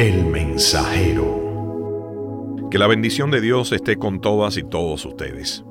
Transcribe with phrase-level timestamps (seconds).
[0.00, 1.28] El mensajero.
[2.70, 5.62] Que la bendición de Dios esté con todas y todos ustedes.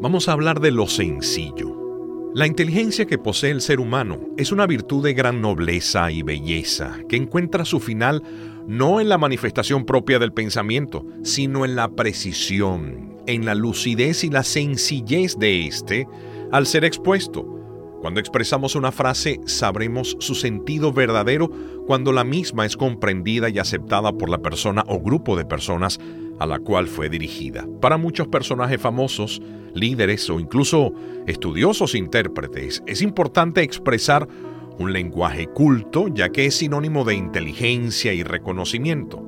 [0.00, 2.30] Vamos a hablar de lo sencillo.
[2.36, 7.00] La inteligencia que posee el ser humano es una virtud de gran nobleza y belleza
[7.08, 8.22] que encuentra su final
[8.68, 14.30] no en la manifestación propia del pensamiento, sino en la precisión, en la lucidez y
[14.30, 16.06] la sencillez de éste
[16.52, 17.57] al ser expuesto
[18.00, 21.50] cuando expresamos una frase sabremos su sentido verdadero
[21.86, 25.98] cuando la misma es comprendida y aceptada por la persona o grupo de personas
[26.38, 27.66] a la cual fue dirigida.
[27.80, 29.42] Para muchos personajes famosos,
[29.74, 30.92] líderes o incluso
[31.26, 34.28] estudiosos intérpretes, es importante expresar
[34.78, 39.18] un lenguaje culto ya que es sinónimo de inteligencia y reconocimiento,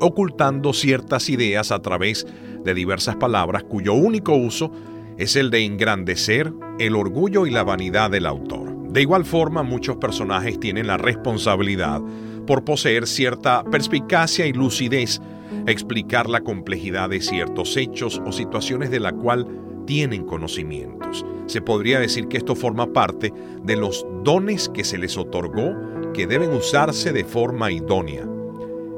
[0.00, 2.26] ocultando ciertas ideas a través
[2.62, 4.70] de diversas palabras cuyo único uso
[5.18, 8.88] es el de engrandecer el orgullo y la vanidad del autor.
[8.88, 12.00] De igual forma, muchos personajes tienen la responsabilidad
[12.46, 15.20] por poseer cierta perspicacia y lucidez,
[15.66, 19.46] explicar la complejidad de ciertos hechos o situaciones de la cual
[19.86, 21.26] tienen conocimientos.
[21.46, 25.74] Se podría decir que esto forma parte de los dones que se les otorgó
[26.14, 28.24] que deben usarse de forma idónea.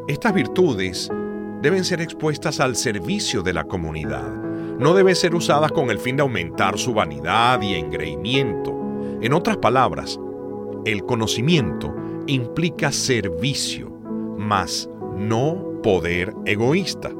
[0.07, 1.11] Estas virtudes
[1.63, 4.50] deben ser expuestas al servicio de la comunidad
[4.81, 8.75] no debe ser usada con el fin de aumentar su vanidad y engreimiento.
[9.21, 10.19] En otras palabras,
[10.87, 11.95] el conocimiento
[12.27, 13.91] implica servicio,
[14.39, 17.11] mas no poder egoísta.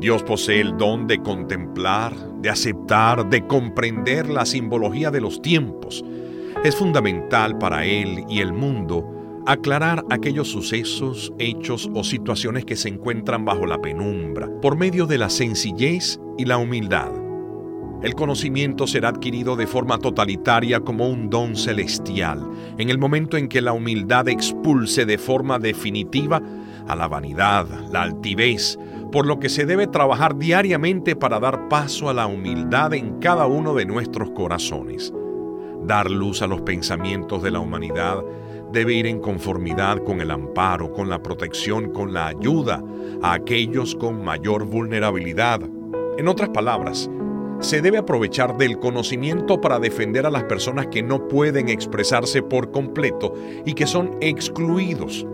[0.00, 6.04] Dios posee el don de contemplar, de aceptar, de comprender la simbología de los tiempos.
[6.64, 12.88] Es fundamental para Él y el mundo aclarar aquellos sucesos, hechos o situaciones que se
[12.88, 17.12] encuentran bajo la penumbra, por medio de la sencillez y la humildad.
[18.02, 23.48] El conocimiento será adquirido de forma totalitaria como un don celestial, en el momento en
[23.48, 26.42] que la humildad expulse de forma definitiva
[26.86, 28.78] a la vanidad, la altivez,
[29.10, 33.46] por lo que se debe trabajar diariamente para dar paso a la humildad en cada
[33.46, 35.12] uno de nuestros corazones.
[35.86, 38.22] Dar luz a los pensamientos de la humanidad
[38.74, 42.84] debe ir en conformidad con el amparo, con la protección, con la ayuda
[43.22, 45.62] a aquellos con mayor vulnerabilidad.
[46.18, 47.08] En otras palabras,
[47.60, 52.72] se debe aprovechar del conocimiento para defender a las personas que no pueden expresarse por
[52.72, 53.32] completo
[53.64, 55.24] y que son excluidos.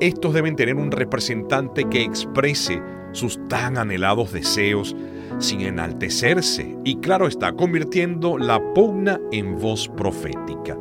[0.00, 2.82] Estos deben tener un representante que exprese
[3.12, 4.94] sus tan anhelados deseos
[5.38, 10.76] sin enaltecerse y claro está convirtiendo la pugna en voz profética.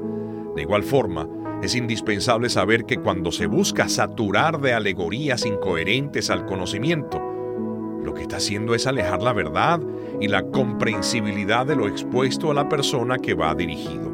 [0.56, 1.30] De igual forma,
[1.62, 7.20] es indispensable saber que cuando se busca saturar de alegorías incoherentes al conocimiento,
[8.04, 9.82] lo que está haciendo es alejar la verdad
[10.22, 14.12] y la comprensibilidad de lo expuesto a la persona que va dirigido,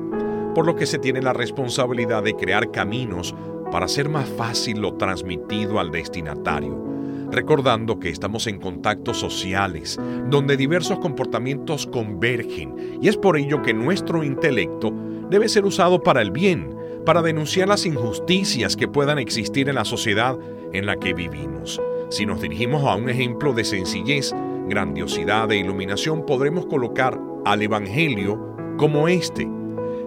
[0.55, 3.35] por lo que se tiene la responsabilidad de crear caminos
[3.71, 6.81] para hacer más fácil lo transmitido al destinatario,
[7.29, 9.99] recordando que estamos en contactos sociales,
[10.29, 14.93] donde diversos comportamientos convergen, y es por ello que nuestro intelecto
[15.29, 19.85] debe ser usado para el bien, para denunciar las injusticias que puedan existir en la
[19.85, 20.37] sociedad
[20.71, 21.81] en la que vivimos.
[22.09, 24.33] Si nos dirigimos a un ejemplo de sencillez,
[24.67, 29.47] grandiosidad e iluminación, podremos colocar al Evangelio como este,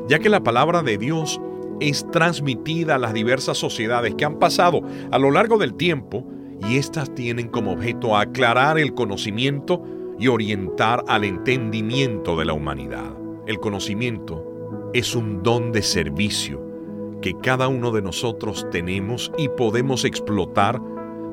[0.08, 1.40] ya que la palabra de Dios
[1.80, 4.80] es transmitida a las diversas sociedades que han pasado
[5.10, 6.24] a lo largo del tiempo
[6.66, 9.82] y éstas tienen como objeto aclarar el conocimiento
[10.18, 13.14] y orientar al entendimiento de la humanidad.
[13.46, 16.75] El conocimiento es un don de servicio
[17.20, 20.80] que cada uno de nosotros tenemos y podemos explotar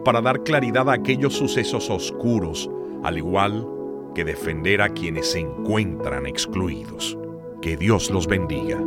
[0.04, 2.70] para dar claridad a aquellos sucesos oscuros,
[3.04, 3.68] al igual
[4.16, 7.18] que defender a quienes se encuentran excluidos.
[7.62, 8.80] Que Dios los bendiga.